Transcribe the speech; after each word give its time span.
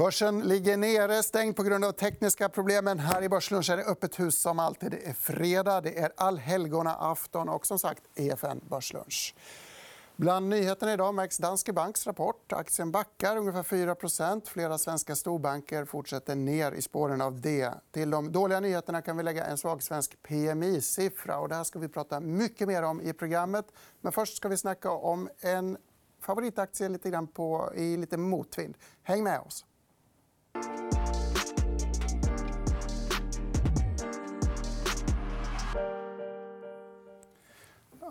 Börsen 0.00 0.40
ligger 0.40 0.76
nere, 0.76 1.22
stängd 1.22 1.56
på 1.56 1.62
grund 1.62 1.84
av 1.84 1.92
tekniska 1.92 2.48
problem. 2.48 2.84
Men 2.84 2.98
här 2.98 3.22
i 3.22 3.28
Börslunch 3.28 3.70
är 3.70 3.76
det 3.76 3.84
öppet 3.84 4.20
hus 4.20 4.40
som 4.40 4.58
alltid. 4.58 4.90
Det 4.90 5.08
är 5.08 5.12
fredag, 5.12 5.80
det 5.80 5.98
är 5.98 6.12
allhelgonaafton 6.16 7.48
och 7.48 7.66
som 7.66 7.78
sagt 7.78 8.02
EFN 8.14 8.60
Börslunch. 8.68 9.34
Bland 10.16 10.48
nyheterna 10.48 10.92
idag 10.92 11.14
märks 11.14 11.38
Danske 11.38 11.72
Banks 11.72 12.06
rapport. 12.06 12.52
Aktien 12.52 12.90
backar 12.90 13.36
ungefär 13.36 13.62
4% 13.62 14.48
Flera 14.48 14.78
svenska 14.78 15.16
storbanker 15.16 15.84
fortsätter 15.84 16.34
ner 16.34 16.72
i 16.72 16.82
spåren 16.82 17.20
av 17.20 17.40
det. 17.40 17.70
Till 17.90 18.10
de 18.10 18.32
dåliga 18.32 18.60
nyheterna 18.60 19.02
kan 19.02 19.16
vi 19.16 19.22
lägga 19.22 19.44
en 19.44 19.58
svag 19.58 19.82
svensk 19.82 20.22
PMI-siffra. 20.22 21.48
Det 21.48 21.54
här 21.54 21.64
ska 21.64 21.78
vi 21.78 21.88
prata 21.88 22.20
mycket 22.20 22.68
mer 22.68 22.82
om 22.82 23.00
i 23.00 23.12
programmet. 23.12 23.66
Men 24.00 24.12
först 24.12 24.36
ska 24.36 24.48
vi 24.48 24.56
snacka 24.56 24.90
om 24.90 25.28
en 25.40 25.76
favoritaktie 26.20 26.88
lite 26.88 27.10
grann 27.10 27.26
på, 27.26 27.72
i 27.74 27.96
lite 27.96 28.16
motvind. 28.16 28.74
Häng 29.02 29.24
med 29.24 29.40
oss. 29.40 29.64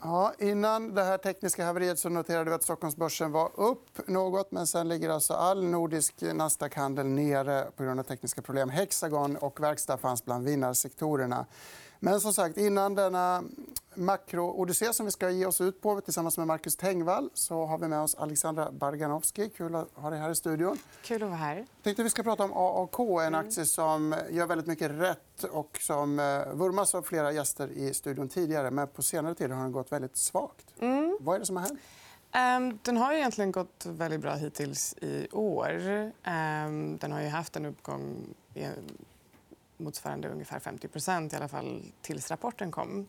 Ja, 0.03 0.34
innan 0.39 0.94
det 0.94 1.03
här 1.03 1.17
tekniska 1.17 1.66
haveriet 1.66 1.99
så 1.99 2.09
noterade 2.09 2.49
vi 2.49 2.55
att 2.55 2.63
Stockholmsbörsen 2.63 3.31
var 3.31 3.59
upp 3.59 4.08
något. 4.08 4.52
Men 4.52 4.67
sen 4.67 4.88
ligger 4.88 5.09
alltså 5.09 5.34
all 5.34 5.63
nordisk 5.63 6.22
Nasdaq-handel 6.22 7.05
nere 7.05 7.72
på 7.75 7.84
grund 7.84 7.99
av 7.99 8.03
tekniska 8.03 8.41
problem. 8.41 8.70
Hexagon 8.70 9.35
och 9.35 9.59
verkstad 9.59 9.98
fanns 9.98 10.25
bland 10.25 10.45
vinnarsektorerna. 10.45 11.45
Men 11.99 12.21
som 12.21 12.34
sagt, 12.34 12.58
innan 12.58 12.95
denna 12.95 13.44
makro-odyssé 13.94 14.94
som 14.94 15.05
vi 15.05 15.12
ska 15.12 15.30
ge 15.30 15.45
oss 15.45 15.62
ut 15.62 15.81
på 15.81 16.02
tillsammans 16.02 16.38
med 16.38 16.48
Marcus 16.48 16.75
Tengvall 16.75 17.30
så 17.34 17.66
har 17.66 17.77
vi 17.77 17.88
med 17.88 18.02
oss 18.02 18.16
Alexandra 18.16 18.72
Barganovski. 18.72 19.49
Kul 19.49 19.75
att 19.75 19.88
ha 19.94 20.09
dig 20.09 20.20
här 20.20 20.30
i 20.30 20.35
studion. 20.35 20.77
Kul 21.03 21.23
att 21.23 21.30
vara 21.30 21.39
här. 21.39 21.66
Tänkte 21.84 22.03
vi 22.03 22.09
ska 22.09 22.23
prata 22.23 22.44
om 22.44 22.53
AAK, 22.53 22.99
en 22.99 23.20
mm. 23.20 23.48
aktie 23.48 23.66
som 23.66 24.16
gör 24.30 24.45
väldigt 24.45 24.67
mycket 24.67 24.91
rätt 24.91 25.44
och 25.44 25.77
som 25.81 26.20
eh, 26.20 26.53
vurmas 26.53 26.95
av 26.95 27.02
flera 27.02 27.31
gäster 27.31 27.67
i 27.67 27.94
studion 27.94 28.30
tidigare. 28.30 28.72
Men 28.72 28.88
på 28.88 29.02
senare 29.02 29.36
tid 29.36 29.52
har 29.52 29.64
den 29.64 29.72
gått 29.72 29.92
väldigt 29.92 30.17
svagt. 30.17 30.66
Mm. 30.80 31.17
Vad 31.22 31.36
är 31.36 31.39
det 31.39 31.45
som 31.45 31.55
har 31.55 31.64
hänt? 31.64 31.80
Um, 32.36 32.80
den 32.81 32.97
har 32.97 33.14
egentligen 33.14 33.52
gått 33.52 33.86
väldigt 33.86 34.20
bra 34.20 34.33
hittills 34.33 34.95
i 35.02 35.27
år. 35.31 35.72
Um, 36.27 36.97
den 36.97 37.11
har 37.11 37.22
ju 37.22 37.27
haft 37.27 37.55
en 37.55 37.66
uppgång 37.66 38.36
motsvarande 39.80 40.30
ungefär 40.30 40.59
50% 40.59 41.33
i 41.33 41.38
alla 41.38 41.47
fall 41.47 41.83
tills 42.02 42.31
rapporten 42.31 42.72
kom. 42.72 43.08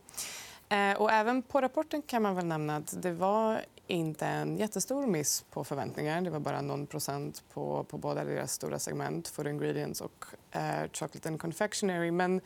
Eh, 0.68 0.92
och 0.92 1.12
även 1.12 1.42
på 1.42 1.60
rapporten 1.60 2.02
kan 2.02 2.22
man 2.22 2.34
väl 2.34 2.46
nämna 2.46 2.76
att 2.76 3.02
det 3.02 3.12
var 3.12 3.60
inte 3.86 4.26
en 4.26 4.56
jättestor 4.56 5.06
miss 5.06 5.44
på 5.50 5.64
förväntningar. 5.64 6.20
Det 6.20 6.30
var 6.30 6.40
bara 6.40 6.60
någon 6.60 6.86
procent 6.86 7.42
på, 7.52 7.84
på 7.84 7.98
båda 7.98 8.24
deras 8.24 8.52
stora 8.52 8.78
segment, 8.78 9.28
Food 9.28 9.46
Ingredients 9.46 10.00
och 10.00 10.24
eh, 10.52 10.90
Chocolate 10.92 11.28
and 11.28 11.40
Confectionery. 11.40 12.10
Men 12.10 12.40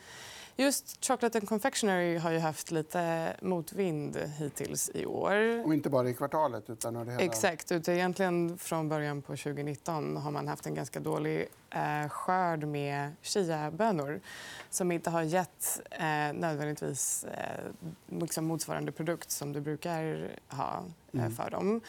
Just 0.57 1.05
Chocolate 1.05 1.37
and 1.37 1.49
Confectionery 1.49 2.17
har 2.17 2.31
ju 2.31 2.39
haft 2.39 2.71
lite 2.71 3.33
motvind 3.41 4.17
hittills 4.17 4.91
i 4.93 5.05
år. 5.05 5.65
Och 5.65 5.73
inte 5.73 5.89
bara 5.89 6.09
i 6.09 6.13
kvartalet. 6.13 6.69
utan 6.69 6.95
hela... 6.95 7.19
Exakt. 7.19 7.71
Egentligen 7.71 8.57
från 8.57 8.89
början 8.89 9.21
på 9.21 9.35
2019 9.35 10.17
har 10.17 10.31
man 10.31 10.47
haft 10.47 10.65
en 10.65 10.75
ganska 10.75 10.99
dålig 10.99 11.47
eh, 11.69 12.09
skörd 12.09 12.63
med 12.63 13.11
chiabönor 13.21 14.21
som 14.69 14.91
inte 14.91 15.09
har 15.09 15.21
gett 15.21 15.81
eh, 15.91 16.33
nödvändigtvis 16.33 17.23
eh, 17.23 18.19
liksom 18.19 18.45
motsvarande 18.45 18.91
produkt 18.91 19.31
som 19.31 19.53
du 19.53 19.61
brukar 19.61 20.29
ha 20.47 20.83
eh, 21.13 21.19
mm. 21.19 21.35
för 21.35 21.49
dem. 21.49 21.81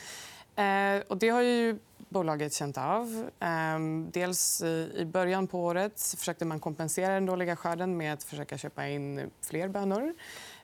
Eh, 0.57 1.03
och 1.09 1.19
det 1.19 1.29
har 1.29 1.43
ju 1.43 1.79
bolaget 2.09 2.53
känt 2.53 2.79
av. 2.79 3.31
Eh, 3.41 3.79
dels 4.13 4.63
I 4.95 5.05
början 5.13 5.47
på 5.47 5.65
året 5.65 6.15
försökte 6.19 6.45
man 6.45 6.61
kompensera 6.61 7.15
den 7.15 7.27
dåliga 7.27 7.57
skörden 7.57 7.97
med 7.97 8.13
att 8.13 8.23
försöka 8.23 8.59
köpa 8.59 8.89
in 8.89 9.31
fler 9.41 9.69
bönor 9.69 10.15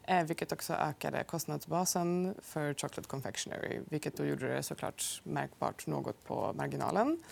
eh, 0.03 0.25
vilket 0.25 0.53
också 0.53 0.73
ökade 0.73 1.25
kostnadsbasen 1.25 2.35
för 2.43 2.75
Chocolate 2.75 3.09
Confectionery 3.09 3.81
vilket 3.89 4.17
då 4.17 4.25
gjorde 4.25 4.55
det 4.55 4.63
såklart 4.63 5.21
märkbart 5.25 5.87
något 5.87 6.25
på 6.25 6.53
marginalen. 6.57 7.23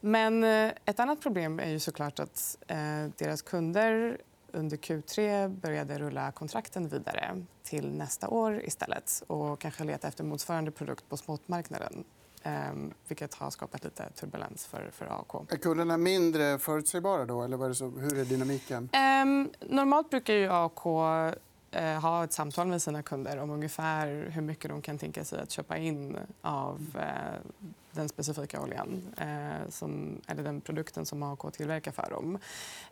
Men 0.00 0.44
eh, 0.44 0.72
ett 0.84 1.00
annat 1.00 1.20
problem 1.20 1.60
är 1.60 1.68
ju 1.68 1.78
såklart 1.78 2.18
att 2.18 2.56
eh, 2.68 3.06
deras 3.16 3.42
kunder 3.42 4.18
under 4.52 4.76
Q3 4.76 5.48
började 5.48 5.98
rulla 5.98 6.32
kontrakten 6.32 6.88
vidare 6.88 7.44
till 7.62 7.92
nästa 7.92 8.28
år 8.28 8.62
istället 8.62 9.22
och 9.26 9.60
kanske 9.60 9.84
leta 9.84 10.08
efter 10.08 10.24
motsvarande 10.24 10.70
produkt 10.70 11.08
på 11.08 11.16
spotmarknaden. 11.16 12.04
Um, 12.44 12.94
vilket 13.08 13.34
har 13.34 13.50
skapat 13.50 13.84
lite 13.84 14.10
turbulens 14.10 14.66
för, 14.66 14.90
för 14.92 15.06
AAK. 15.06 15.52
Är 15.52 15.56
kunderna 15.56 15.96
mindre 15.96 16.58
förutsägbara? 16.58 17.24
Då, 17.24 17.42
eller 17.42 18.00
hur 18.00 18.18
är 18.18 18.24
dynamiken? 18.24 18.88
Um, 19.22 19.50
normalt 19.60 20.10
brukar 20.10 20.34
ju 20.34 20.46
uh, 20.46 21.32
ha 21.80 22.24
ett 22.24 22.32
samtal 22.32 22.66
med 22.66 22.82
sina 22.82 23.02
kunder 23.02 23.38
om 23.38 23.50
ungefär 23.50 24.30
hur 24.30 24.42
mycket 24.42 24.70
de 24.70 24.82
kan 24.82 24.98
tänka 24.98 25.24
sig 25.24 25.40
att 25.40 25.50
köpa 25.50 25.76
in 25.76 26.18
av 26.42 26.80
uh, 26.96 27.50
den 27.92 28.08
specifika 28.08 28.60
oljan 28.60 29.14
eh, 29.16 29.68
som, 29.68 30.20
eller 30.26 30.42
den 30.42 30.60
produkten 30.60 31.06
som 31.06 31.22
AAK 31.22 31.52
tillverkar 31.52 31.92
för 31.92 32.10
dem. 32.10 32.38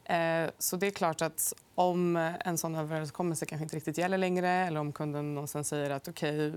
Eh, 0.05 0.51
så 0.59 0.77
det 0.77 0.87
är 0.87 0.91
klart 0.91 1.23
att 1.23 1.55
om 1.75 2.17
en 2.17 2.59
sån 2.59 2.75
överenskommelse 2.75 3.47
kanske 3.47 3.63
inte 3.63 3.77
riktigt 3.77 3.99
gäller 3.99 4.19
längre 4.19 4.49
eller 4.49 4.81
om 4.81 4.93
kunden 4.93 5.35
någonstans 5.35 5.69
säger 5.69 5.91
att 5.91 6.09
okay, 6.09 6.53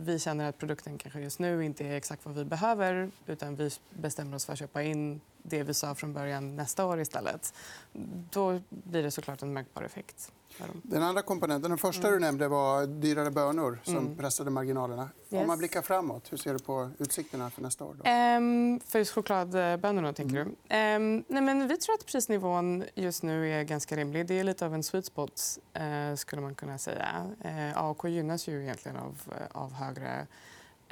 vi 0.00 0.18
känner 0.18 0.48
att 0.48 0.58
produkten 0.58 0.98
kanske 0.98 1.20
just 1.20 1.38
nu 1.38 1.64
inte 1.64 1.86
är 1.86 1.96
exakt 1.96 2.26
vad 2.26 2.34
vi 2.34 2.44
behöver 2.44 3.10
utan 3.26 3.56
vi 3.56 3.70
bestämmer 3.90 4.36
oss 4.36 4.46
för 4.46 4.52
att 4.52 4.58
köpa 4.58 4.82
in 4.82 5.20
det 5.42 5.62
vi 5.62 5.74
sa 5.74 5.94
från 5.94 6.12
början 6.12 6.56
nästa 6.56 6.86
år 6.86 7.00
istället. 7.00 7.54
Då 8.30 8.60
blir 8.68 9.02
det 9.02 9.10
såklart 9.10 9.42
en 9.42 9.52
märkbar 9.52 9.82
effekt. 9.82 10.32
Den 10.82 11.02
andra 11.02 11.22
komponenten, 11.22 11.70
den 11.70 11.78
första 11.78 12.08
mm. 12.08 12.20
du 12.20 12.26
nämnde 12.26 12.48
var 12.48 12.86
dyrare 12.86 13.30
bönor 13.30 13.78
som 13.84 13.96
mm. 13.96 14.16
pressade 14.16 14.50
marginalerna. 14.50 15.02
Yes. 15.30 15.40
Om 15.40 15.46
man 15.46 15.58
blickar 15.58 15.82
framåt, 15.82 16.32
hur 16.32 16.36
ser 16.36 16.52
du 16.52 16.58
på 16.58 16.90
utsikterna 16.98 17.50
för 17.50 17.62
nästa 17.62 17.84
år? 17.84 17.96
Då? 17.98 18.10
Um, 18.10 18.80
för 18.80 19.04
chokladbönorna, 19.04 20.12
tänker 20.12 20.36
mm. 20.36 20.56
du? 20.68 20.76
Um, 20.76 21.24
nej, 21.28 21.42
men 21.42 21.68
vi 21.68 21.76
tror 21.76 21.94
att 21.94 22.06
prisnivån 22.06 22.84
just 22.94 23.22
nu 23.22 23.52
är 23.52 23.62
ganska 23.62 23.96
rimlig. 23.96 24.26
Det 24.26 24.34
är 24.34 24.44
lite 24.44 24.66
av 24.66 24.74
en 24.74 24.82
sweet 24.82 25.04
spot, 25.04 25.58
uh, 25.80 26.16
skulle 26.16 26.42
man 26.42 26.54
kunna 26.54 26.78
säga. 26.78 27.26
Uh, 27.44 27.78
AAK 27.78 28.04
gynnas 28.04 28.48
ju 28.48 28.62
egentligen 28.62 28.96
av, 28.96 29.20
uh, 29.28 29.62
av 29.62 29.72
högre 29.72 30.26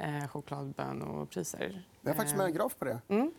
uh, 0.01 0.27
chokladbönor. 0.27 1.27
Jag 2.01 2.09
har 2.09 2.13
faktiskt 2.13 2.37
med 2.37 2.45
en 2.45 2.53
graf 2.53 2.75
på 2.79 2.85
det. 2.85 2.99
Mm. 3.07 3.31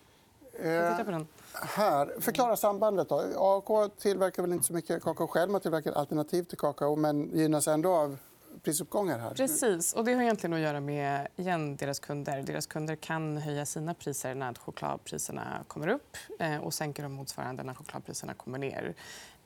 Den. 0.63 1.27
Här. 1.53 2.21
Förklara 2.21 2.57
sambandet. 2.57 3.09
Då. 3.09 3.25
AAK 3.37 3.99
tillverkar 3.99 4.43
väl 4.43 4.53
inte 4.53 4.65
så 4.65 4.73
mycket 4.73 5.03
kakao 5.03 5.27
själv. 5.27 5.51
Man 5.51 5.61
tillverkar 5.61 5.93
alternativ 5.93 6.43
till 6.43 6.59
kakao, 6.59 6.97
men 6.97 7.31
gynnas 7.37 7.69
ändå 7.69 7.95
av 7.95 8.19
prisuppgångar. 8.63 9.19
här. 9.19 9.35
Precis. 9.35 9.93
Och 9.93 10.05
det 10.05 10.13
har 10.13 10.23
egentligen 10.23 10.55
att 10.55 10.61
göra 10.61 10.81
med 10.81 11.29
igen, 11.37 11.77
deras 11.77 11.99
kunder. 11.99 12.43
Deras 12.43 12.67
kunder 12.67 12.97
kan 12.97 13.37
höja 13.37 13.67
sina 13.67 13.95
priser 13.95 14.35
när 14.35 14.55
chokladpriserna 14.55 15.65
kommer 15.67 15.89
upp 15.89 16.17
eh, 16.39 16.57
och 16.57 16.75
sänker 16.75 17.03
de 17.03 17.13
motsvarande 17.13 17.63
när 17.63 17.75
chokladpriserna 17.75 18.35
kommer 18.35 18.59
ner. 18.59 18.95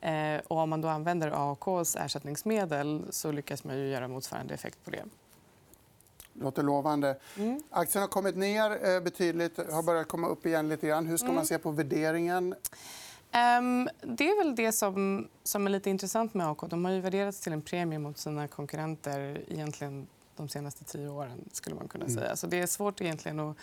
Eh, 0.01 0.41
och 0.49 0.57
om 0.57 0.71
man 0.71 0.81
då 0.81 0.89
använder 0.89 1.31
AAKs 1.31 1.97
ersättningsmedel 1.97 3.07
så 3.11 3.33
lyckas 3.33 3.65
man 3.65 3.79
ju 3.79 3.89
göra 3.89 4.09
motsvarande 4.09 4.55
effekt 4.55 4.85
på 4.85 4.91
det. 4.91 5.05
Låter 6.41 6.63
lovande. 6.63 7.17
Mm. 7.39 7.63
Aktien 7.71 8.03
har 8.03 8.09
kommit 8.09 8.37
ner 8.37 8.95
eh, 8.95 9.01
betydligt 9.01 9.57
har 9.73 9.83
börjat 9.83 10.09
komma 10.09 10.29
upp 10.29 10.47
igen. 10.47 10.69
lite 10.69 10.87
grann. 10.87 11.07
Hur 11.07 11.17
ska 11.17 11.27
man 11.27 11.37
mm. 11.37 11.45
se 11.45 11.59
på 11.59 11.71
värderingen? 11.71 12.55
Um, 13.35 13.89
det 14.03 14.29
är 14.29 14.45
väl 14.45 14.57
det 14.57 14.73
som, 14.73 15.29
som 15.43 15.67
är 15.67 15.71
lite 15.71 15.91
intressant 15.91 16.35
med 16.35 16.49
AK. 16.49 16.61
De 16.71 16.85
har 16.85 16.93
ju 16.93 17.01
värderats 17.01 17.41
till 17.41 17.53
en 17.53 17.63
premie 17.63 17.99
mot 17.99 18.19
sina 18.19 18.49
konkurrenter 18.49 19.43
egentligen 19.49 20.07
de 20.37 20.49
senaste 20.49 20.85
tio 20.85 21.09
åren. 21.09 21.49
skulle 21.53 21.77
man 21.77 21.89
kunna 21.89 22.05
mm. 22.05 22.17
säga. 22.17 22.37
Så 22.37 22.47
det 22.47 22.61
är 22.61 22.67
svårt 22.67 23.01
egentligen 23.01 23.41
att, 23.41 23.57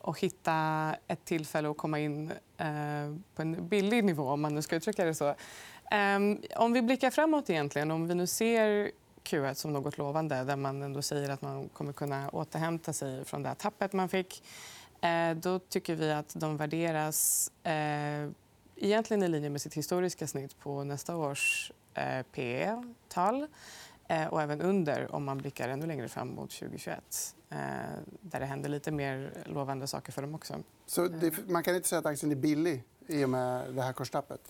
att 0.00 0.18
hitta 0.18 0.96
ett 1.06 1.24
tillfälle 1.24 1.70
att 1.70 1.76
komma 1.76 1.98
in 1.98 2.30
uh, 2.30 3.16
på 3.34 3.42
en 3.42 3.68
billig 3.68 4.04
nivå. 4.04 4.28
om 4.28 4.40
man 4.40 4.54
nu 4.54 4.62
ska 4.62 4.76
uttrycka 4.76 5.04
det 5.04 5.14
så. 5.14 5.34
Um, 6.16 6.42
om 6.56 6.72
vi 6.72 6.82
blickar 6.82 7.10
framåt, 7.10 7.50
egentligen, 7.50 7.90
om 7.90 8.08
vi 8.08 8.14
nu 8.14 8.26
ser 8.26 8.90
Q1 9.24 9.54
som 9.54 9.72
något 9.72 9.98
lovande 9.98 10.44
där 10.44 10.56
man 10.56 10.82
ändå 10.82 11.02
säger 11.02 11.30
att 11.30 11.42
man 11.42 11.68
kommer 11.68 11.92
kunna 11.92 12.28
återhämta 12.28 12.92
sig 12.92 13.24
från 13.24 13.42
det 13.42 13.48
här 13.48 13.56
tappet 13.56 13.92
man 13.92 14.08
fick 14.08 14.42
uh, 15.04 15.36
då 15.40 15.58
tycker 15.58 15.94
vi 15.94 16.12
att 16.12 16.34
de 16.34 16.56
värderas 16.56 17.50
uh, 17.66 18.32
egentligen 18.80 19.22
i 19.22 19.28
linje 19.28 19.50
med 19.50 19.60
sitt 19.60 19.74
historiska 19.74 20.26
snitt 20.26 20.60
på 20.60 20.84
nästa 20.84 21.16
års 21.16 21.72
eh, 21.94 22.22
PE-tal 22.32 23.46
eh, 24.08 24.26
och 24.26 24.42
även 24.42 24.60
under 24.60 25.14
om 25.14 25.24
man 25.24 25.38
blickar 25.38 25.68
ännu 25.68 25.86
längre 25.86 26.08
fram 26.08 26.28
mot 26.28 26.50
2021 26.50 27.34
eh, 27.50 27.58
där 28.20 28.40
det 28.40 28.46
händer 28.46 28.68
lite 28.68 28.90
mer 28.90 29.32
lovande 29.46 29.86
saker 29.86 30.12
för 30.12 30.22
dem 30.22 30.34
också. 30.34 30.54
Så 30.86 31.08
det, 31.08 31.48
man 31.48 31.62
kan 31.62 31.76
inte 31.76 31.88
säga 31.88 31.98
att 31.98 32.06
aktien 32.06 32.32
är 32.32 32.36
billig 32.36 32.84
i 33.06 33.24
och 33.24 33.30
med 33.30 33.74
det 33.74 33.82
här 33.82 33.92
kurstappet? 33.92 34.40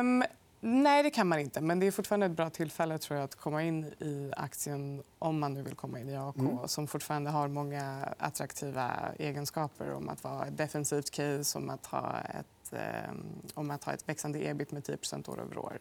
Um, 0.00 0.24
nej, 0.64 1.02
det 1.02 1.10
kan 1.10 1.28
man 1.28 1.38
inte. 1.38 1.60
Men 1.60 1.80
det 1.80 1.86
är 1.86 1.90
fortfarande 1.90 2.26
ett 2.26 2.32
bra 2.32 2.50
tillfälle 2.50 2.98
tror 2.98 3.18
jag, 3.18 3.24
att 3.24 3.34
komma 3.34 3.62
in 3.62 3.84
i 3.84 4.32
aktien 4.36 5.02
om 5.18 5.38
man 5.38 5.54
nu 5.54 5.62
vill 5.62 5.74
komma 5.74 6.00
in 6.00 6.08
i 6.08 6.16
AK 6.16 6.36
mm. 6.36 6.58
som 6.66 6.86
fortfarande 6.86 7.30
har 7.30 7.48
många 7.48 8.14
attraktiva 8.18 8.90
egenskaper 9.18 9.92
om 9.92 10.08
att 10.08 10.24
vara 10.24 10.46
ett 10.46 10.56
defensivt 10.56 11.10
case, 11.10 11.58
om 11.58 11.70
att 11.70 11.86
ha 11.86 12.20
ett 12.20 12.46
ett, 12.64 12.72
eh, 12.72 13.14
om 13.54 13.70
att 13.70 13.84
ha 13.84 13.92
ett 13.92 14.08
växande 14.08 14.48
ebit 14.48 14.72
med 14.72 14.84
10 14.84 14.96
år 15.26 15.40
över 15.40 15.58
år. 15.58 15.78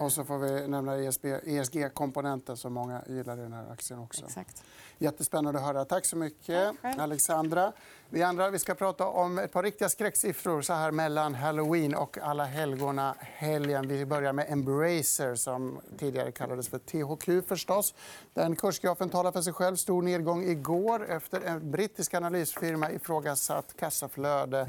Och 0.00 0.12
så 0.12 0.24
får 0.24 0.38
vi 0.38 0.68
nämna 0.68 0.96
ESG-komponenten 1.44 2.56
som 2.56 2.72
många 2.72 3.02
gillar 3.06 3.38
i 3.38 3.40
den 3.40 3.52
här 3.52 3.72
aktien 3.72 3.98
också. 3.98 4.24
Exakt. 4.24 4.62
Jättespännande 4.98 5.60
att 5.60 5.66
höra. 5.66 5.84
Tack 5.84 6.04
så 6.04 6.16
mycket, 6.16 6.74
Tack 6.82 6.98
Alexandra. 6.98 7.72
Vi 8.08 8.22
andra 8.22 8.50
vi 8.50 8.58
ska 8.58 8.74
prata 8.74 9.06
om 9.06 9.38
ett 9.38 9.52
par 9.52 9.62
riktiga 9.62 9.88
skräcksiffror 9.88 10.62
så 10.62 10.72
här 10.72 10.90
mellan 10.90 11.34
halloween 11.34 11.94
och 11.94 12.18
alla 12.18 12.44
helgona 12.44 13.14
helgen. 13.20 13.88
Vi 13.88 14.06
börjar 14.06 14.32
med 14.32 14.46
Embracer, 14.48 15.34
som 15.34 15.80
tidigare 15.98 16.32
kallades 16.32 16.68
för 16.68 16.78
THQ. 16.78 17.48
förstås. 17.48 17.94
Den 18.34 18.56
kursgrafen 18.56 19.08
talar 19.08 19.32
för 19.32 19.42
sig 19.42 19.52
själv. 19.52 19.76
Stor 19.76 20.02
nedgång 20.02 20.44
igår 20.44 21.10
efter 21.10 21.40
en 21.40 21.70
brittisk 21.70 22.14
analysfirma 22.14 22.90
ifrågasatt 22.90 23.76
kassaflöde. 23.76 24.68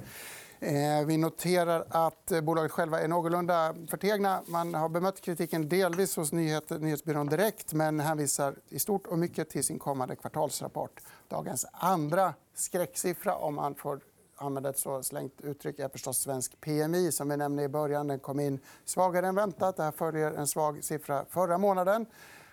Eh, 0.64 1.06
vi 1.06 1.18
noterar 1.18 1.86
att 1.90 2.32
eh, 2.32 2.42
bolaget 2.42 2.72
själva 2.72 3.02
är 3.02 3.08
någorlunda 3.08 3.76
förtegna. 3.88 4.42
Man 4.46 4.74
har 4.74 4.90
bemött 4.90 5.22
kritiken 5.22 5.70
delvis 5.70 6.16
hos 6.16 6.32
nyhetsbyrån 6.32 7.28
Direkt 7.28 7.74
men 7.74 8.00
hänvisar 8.00 8.56
i 8.70 8.80
stort 8.80 9.08
och 9.08 9.20
mycket 9.20 9.50
till 9.50 9.64
sin 9.64 9.80
kommande 9.80 10.16
kvartalsrapport. 10.16 11.02
Dagens 11.28 11.66
andra 11.72 12.34
skräcksiffra, 12.54 13.36
om 13.36 13.56
man 13.56 13.76
får 13.76 14.00
använda 14.36 14.70
ett 14.70 14.80
så 14.80 15.04
slängt 15.04 15.42
uttryck, 15.42 15.80
är 15.80 15.90
förstås 15.90 16.18
svensk 16.18 16.62
PMI. 16.62 17.12
som 17.12 17.30
vi 17.30 17.38
nämnde 17.38 17.64
i 17.64 17.68
början. 17.68 18.08
Den 18.08 18.20
kom 18.20 18.40
in 18.40 18.60
svagare 18.86 19.28
än 19.28 19.36
väntat. 19.36 19.78
Det 19.78 19.84
här 19.84 19.92
följer 19.92 20.32
en 20.32 20.48
svag 20.48 20.84
siffra 20.84 21.26
förra 21.30 21.58
månaden 21.58 22.06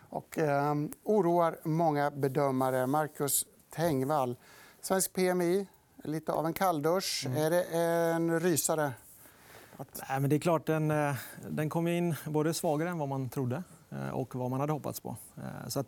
och 0.09 0.39
eh, 0.39 0.75
oroar 1.05 1.59
många 1.63 2.11
bedömare. 2.11 2.87
Marcus 2.87 3.47
Tengvall. 3.71 4.37
Svensk 4.81 5.13
PMI 5.13 5.67
lite 6.05 6.33
av 6.33 6.47
en 6.47 6.53
kalldusch. 6.53 7.27
Mm. 7.27 7.43
Är 7.43 7.51
det 7.51 7.65
en 7.65 8.41
rysare? 8.41 8.93
Nej, 9.79 10.21
men 10.21 10.31
det 10.31 10.37
är 10.37 10.41
klart, 10.41 10.67
den, 10.67 10.91
eh, 10.91 11.15
den 11.49 11.69
kom 11.69 11.89
in 11.89 12.15
både 12.27 12.55
svagare 12.55 12.91
än 12.91 12.99
vad 12.99 13.09
man 13.09 13.29
trodde 13.29 13.63
eh, 13.91 14.09
och 14.09 14.35
vad 14.35 14.51
man 14.51 14.61
hade 14.61 14.73
hoppats 14.73 15.01
på. 15.01 15.17
Eh, 15.37 15.69
så 15.69 15.81
att 15.81 15.87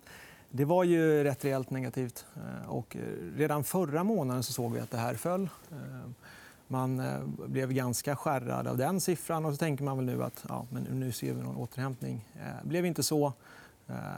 det 0.50 0.64
var 0.64 0.84
ju 0.84 1.24
rätt 1.24 1.44
rejält 1.44 1.70
negativt. 1.70 2.26
Och 2.66 2.96
redan 3.36 3.64
förra 3.64 4.04
månaden 4.04 4.42
så 4.42 4.52
såg 4.52 4.72
vi 4.72 4.80
att 4.80 4.90
det 4.90 4.98
här 4.98 5.14
föll. 5.14 5.48
Man 6.66 7.02
blev 7.46 7.72
ganska 7.72 8.16
skärrad 8.16 8.66
av 8.66 8.76
den 8.76 9.00
siffran. 9.00 9.44
och 9.44 9.52
så 9.52 9.56
tänker 9.56 9.84
man 9.84 9.96
väl 9.96 10.06
nu 10.06 10.24
att 10.24 10.44
ja, 10.48 10.66
men 10.70 10.82
nu 10.82 11.12
ser 11.12 11.34
vi 11.34 11.42
någon 11.42 11.56
återhämtning. 11.56 12.28
Det 12.62 12.68
blev 12.68 12.86
inte 12.86 13.02
så. 13.02 13.32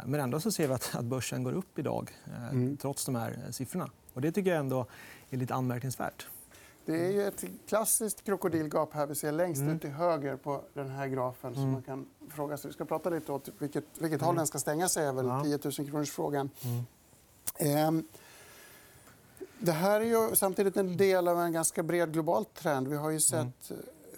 Men 0.04 0.20
ändå 0.20 0.40
så 0.40 0.52
ser 0.52 0.68
vi 0.68 0.74
att 0.74 0.96
börsen 1.02 1.42
går 1.42 1.52
upp 1.52 1.78
idag, 1.78 2.10
mm. 2.50 2.76
trots 2.76 3.04
de 3.04 3.14
här 3.14 3.38
siffrorna. 3.50 3.90
Och 4.14 4.20
det 4.20 4.32
tycker 4.32 4.50
jag 4.50 4.60
ändå 4.60 4.86
är 5.37 5.38
lite 5.38 5.55
anmärkningsvärt. 5.55 6.26
Det 6.84 7.06
är 7.06 7.11
ju 7.11 7.26
ett 7.26 7.44
klassiskt 7.69 8.25
krokodilgap 8.25 8.94
här 8.94 9.06
vi 9.06 9.14
ser 9.14 9.32
längst 9.32 9.61
mm. 9.61 9.75
ut 9.75 9.81
till 9.81 9.90
höger 9.90 10.37
på 10.37 10.62
den 10.75 10.90
här 10.90 11.06
grafen. 11.06 11.55
Mm. 11.55 11.73
man 11.73 11.82
kan 11.82 12.06
fråga 12.31 12.56
sig. 12.56 12.69
Vi 12.69 12.75
ska 12.75 12.84
prata 12.84 13.11
lite 13.11 13.32
om 13.32 13.40
vilket, 13.58 13.84
vilket 13.99 14.20
mm. 14.20 14.26
håll 14.26 14.37
den 14.37 14.46
ska 14.46 14.58
stänga 14.58 14.88
sig. 14.88 15.12
väl 15.12 15.26
ja. 15.26 15.44
10 15.44 15.58
000 15.64 15.73
kronors 15.73 16.11
frågan. 16.11 16.50
Mm. 16.64 16.84
Ehm, 17.58 18.05
det 19.58 19.73
här 19.73 20.00
är 20.00 20.05
ju 20.05 20.37
samtidigt 20.37 20.76
en 20.76 20.96
del 20.96 21.29
av 21.29 21.40
en 21.40 21.52
ganska 21.52 21.82
bred 21.82 22.12
global 22.12 22.44
trend. 22.44 22.88
Vi 22.88 22.96
har 22.96 23.11
ju 23.11 23.20
mm. 23.32 23.52
sett 23.61 23.73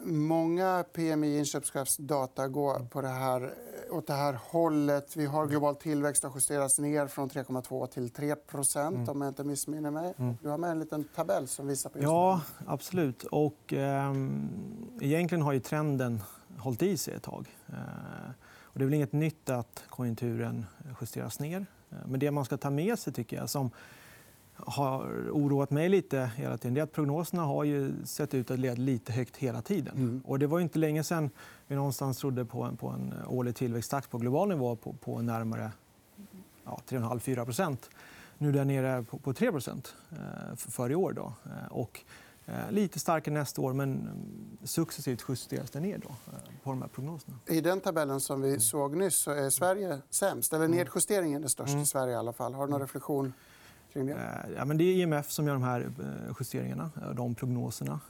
många 0.05 0.85
PMI 0.93 1.39
inköpschefsdata 1.39 2.49
gå 2.49 2.87
på 2.91 3.01
det 3.01 3.09
här 3.09 3.55
åt 3.95 4.07
det 4.07 4.15
här 4.15 4.39
hållet. 4.51 5.17
Vi 5.17 5.27
har 5.27 5.47
global 5.47 5.77
tillväxt 5.77 6.23
har 6.23 6.33
justerats 6.35 6.79
ner 6.79 7.07
från 7.07 7.31
3,2 7.31 7.87
till 7.87 8.11
3 8.11 8.35
mm. 8.75 9.09
om 9.09 9.21
jag 9.21 9.31
inte 9.31 9.45
missminner 9.45 9.91
mig. 9.91 10.15
Mm. 10.19 10.37
Du 10.43 10.49
har 10.49 10.59
med 10.59 10.71
en 10.71 10.79
liten 10.79 11.05
tabell 11.05 11.49
som 11.49 11.67
visar 11.67 11.91
på 11.91 11.99
just 11.99 12.05
Ja, 12.05 12.41
absolut. 12.67 13.23
Och, 13.23 13.73
eh, 13.73 14.15
egentligen 15.01 15.43
har 15.43 15.53
ju 15.53 15.61
trenden 15.61 16.23
hållit 16.59 16.83
i 16.83 16.97
sig 16.97 17.15
ett 17.15 17.23
tag. 17.23 17.57
Eh, 17.67 17.75
och 18.63 18.79
det 18.79 18.83
är 18.83 18.85
väl 18.85 18.95
inget 18.95 19.13
nytt 19.13 19.51
att 19.51 19.85
konjunkturen 19.89 20.67
justeras 21.01 21.41
ner. 21.41 21.67
Eh, 21.91 21.97
men 22.07 22.21
det 22.21 22.31
man 22.31 22.45
ska 22.45 22.57
ta 22.57 22.71
med 22.71 22.99
sig, 22.99 23.13
tycker 23.13 23.37
jag, 23.37 23.51
som 23.51 23.71
har 24.57 25.31
oroat 25.31 25.71
mig 25.71 25.89
lite 25.89 26.31
hela 26.37 26.59
tiden 26.59 26.77
är 26.77 26.83
att 26.83 26.93
prognoserna 26.93 27.43
har 27.43 27.65
ju 27.65 27.93
sett 28.05 28.35
ut 28.35 28.51
att 28.51 28.59
leda 28.59 28.75
lite 28.75 29.13
högt 29.13 29.37
hela 29.37 29.63
tiden. 29.63 29.97
Mm. 29.97 30.23
Och 30.27 30.39
det 30.39 30.47
var 30.47 30.61
inte 30.61 30.79
länge 30.79 31.05
sen 31.05 31.31
vi 31.67 31.77
någonstans 31.77 32.19
trodde 32.19 32.45
på 32.45 32.63
en, 32.63 32.77
på 32.77 32.89
en 32.89 33.15
årlig 33.27 33.57
tillväxttakt 33.57 34.11
på 34.11 34.19
global 34.19 34.49
nivå 34.49 34.77
på, 34.77 34.93
på 34.93 35.23
närmare 35.23 35.73
ja, 36.65 36.81
3,5-4 36.89 37.77
Nu 38.39 38.49
är 38.49 38.53
det 38.53 38.65
nere 38.65 39.03
på, 39.03 39.19
på 39.19 39.33
3 39.33 39.49
eh, 39.49 39.55
för 40.57 40.91
i 40.91 40.95
år. 40.95 41.13
Då. 41.13 41.33
Eh, 41.45 41.73
och, 41.73 42.01
eh, 42.47 42.71
lite 42.71 42.99
starkare 42.99 43.35
nästa 43.35 43.61
år, 43.61 43.73
men 43.73 44.09
successivt 44.65 45.25
justeras 45.29 45.71
det 45.71 45.81
ner 45.81 45.99
då, 45.99 46.15
på 46.63 46.71
de 46.71 46.83
här 46.83 46.89
prognoserna. 46.89 47.37
I 47.47 47.61
den 47.61 47.81
tabellen 47.81 48.21
som 48.21 48.43
vi 48.43 48.61
såg 48.61 48.97
nyss 48.97 49.17
så 49.17 49.31
är 49.31 49.51
Sverige 49.51 50.01
sämst. 50.11 50.53
Eller 50.53 50.65
mm. 50.65 50.77
nedjusteringen 50.77 51.45
är 51.45 51.49
störst 51.49 51.71
i 51.71 51.73
mm. 51.73 51.87
Sverige. 51.87 52.13
i 52.13 52.17
alla 52.17 52.33
fall. 52.33 52.55
Har 52.55 52.67
du 52.67 52.71
någon 52.71 52.81
reflektion? 52.81 53.33
Kring 53.95 54.07
det? 54.07 54.13
Eh, 54.13 54.57
ja, 54.57 54.65
men 54.65 54.77
det 54.77 54.85
är 54.85 54.95
IMF 54.95 55.31
som 55.31 55.47
gör 55.47 55.55
de 55.55 55.63
här 55.63 55.81
eh, 55.81 56.35
justeringarna, 56.41 56.91
eh, 57.03 57.11
de 57.11 57.35
prognoserna. 57.35 58.01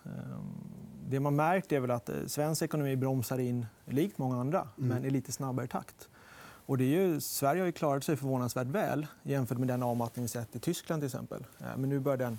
Det 1.08 1.20
man 1.20 1.36
märkt 1.36 1.72
är 1.72 1.80
väl 1.80 1.90
att 1.90 2.10
svensk 2.26 2.62
ekonomi 2.62 2.96
bromsar 2.96 3.38
in 3.38 3.66
likt 3.84 4.18
många 4.18 4.40
andra, 4.40 4.68
mm. 4.78 4.88
men 4.88 5.04
i 5.04 5.10
lite 5.10 5.32
snabbare 5.32 5.66
takt. 5.66 6.08
Och 6.66 6.78
det 6.78 6.84
är 6.84 7.00
ju, 7.00 7.20
Sverige 7.20 7.60
har 7.60 7.66
ju 7.66 7.72
klarat 7.72 8.04
sig 8.04 8.16
förvånansvärt 8.16 8.66
väl 8.66 9.06
jämfört 9.22 9.58
med 9.58 9.68
den 9.68 9.82
avmattning 9.82 10.24
vi 10.24 10.28
sett 10.28 10.56
i 10.56 10.58
Tyskland. 10.58 11.02
Till 11.02 11.06
exempel. 11.06 11.46
Men 11.58 11.88
nu 11.88 12.00
börjar 12.00 12.16
den 12.16 12.38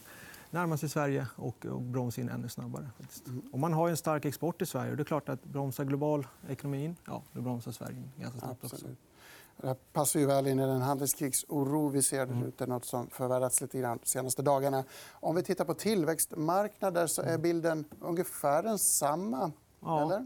närma 0.56 0.78
sig 0.78 0.90
Sverige 0.90 1.28
och, 1.36 1.66
och 1.66 1.82
bromsa 1.82 2.22
in 2.22 2.30
ännu 2.30 2.50
snabbare. 2.50 2.90
Mm. 3.28 3.42
Och 3.52 3.60
man 3.60 3.74
har 3.74 3.90
en 3.90 3.98
stark 3.98 4.26
export 4.26 4.62
i 4.62 4.66
Sverige. 4.66 4.92
Och 4.92 4.98
det 4.98 5.04
är 5.04 5.06
klart 5.06 5.30
att 5.30 5.44
bromsar 5.44 5.84
global 5.84 6.28
ekonomin, 6.50 6.96
ja, 7.06 7.24
då 7.32 7.42
bromsar 7.42 7.72
Sverige 7.72 8.04
ganska 8.18 8.40
snabbt. 8.40 8.64
Absolut. 8.64 8.84
Också. 8.84 9.68
Det 9.68 9.94
passar 9.94 10.20
ju 10.20 10.26
väl 10.26 10.48
in 10.48 10.60
i 10.60 10.66
den 10.66 10.82
handelskriegsoro 10.82 11.90
vi 11.90 12.02
ser 12.02 12.24
mm. 12.24 12.44
ute, 12.44 12.68
något 12.68 12.86
som 12.86 13.08
förvärrats 13.10 13.62
lite 13.62 13.80
grann 13.80 14.00
de 14.04 14.08
senaste 14.08 14.42
dagarna. 14.42 14.84
Om 15.12 15.36
vi 15.36 15.44
tittar 15.44 15.66
på 15.66 15.74
tillväxtmarknader 15.74 17.08
så 17.08 17.22
är 17.22 17.30
mm. 17.30 17.42
bilden 17.42 17.86
ungefär 18.00 18.64
densamma. 18.64 19.52
Ja. 19.80 20.02
Eller? 20.02 20.26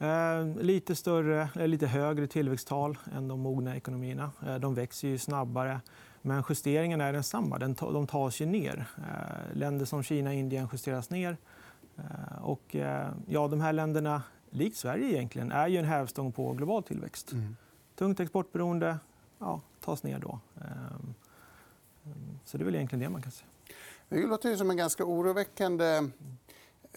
Eh, 0.00 0.56
lite, 0.56 0.94
större, 0.94 1.66
lite 1.66 1.86
högre 1.86 2.26
tillväxttal 2.26 2.98
än 3.16 3.28
de 3.28 3.40
mogna 3.40 3.76
ekonomierna. 3.76 4.30
Eh, 4.46 4.58
de 4.58 4.74
växer 4.74 5.08
ju 5.08 5.18
snabbare. 5.18 5.80
Men 6.22 6.44
justeringen 6.48 7.00
är 7.00 7.12
densamma. 7.12 7.58
De 7.58 8.06
tas 8.06 8.40
ju 8.40 8.46
ner. 8.46 8.86
Eh, 8.98 9.56
länder 9.56 9.84
som 9.84 10.02
Kina 10.02 10.30
och 10.30 10.36
Indien 10.36 10.68
justeras 10.72 11.10
ner. 11.10 11.36
Eh, 11.96 12.42
och, 12.42 12.76
eh, 12.76 13.10
ja, 13.26 13.48
de 13.48 13.60
här 13.60 13.72
länderna, 13.72 14.22
likt 14.50 14.76
Sverige, 14.76 15.08
egentligen, 15.08 15.52
är 15.52 15.68
ju 15.68 15.78
en 15.78 15.84
hävstång 15.84 16.32
på 16.32 16.52
global 16.52 16.82
tillväxt. 16.82 17.32
Mm. 17.32 17.56
Tungt 17.94 18.20
exportberoende 18.20 18.98
ja, 19.38 19.60
tas 19.84 20.02
ner 20.02 20.18
då. 20.18 20.40
Ehm, 20.56 21.14
så 22.44 22.58
det 22.58 22.62
är 22.62 22.64
väl 22.64 22.74
egentligen 22.74 23.00
det 23.00 23.08
man 23.08 23.22
kan 23.22 23.32
säga. 23.32 23.48
Det 24.08 24.26
låter 24.26 24.56
som 24.56 24.70
en 24.70 24.76
ganska 24.76 25.04
oroväckande 25.04 26.10